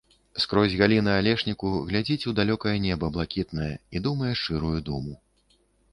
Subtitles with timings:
[0.43, 5.13] Скрозь галіны алешніку глядзіць у далёкае неба блакітнае і думае шчырую думу.